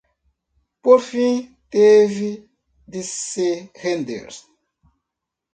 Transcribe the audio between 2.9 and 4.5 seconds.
de se render